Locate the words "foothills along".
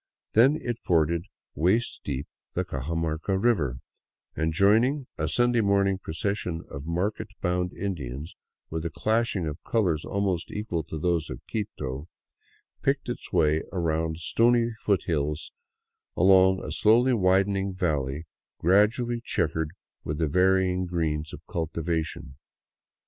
14.79-16.63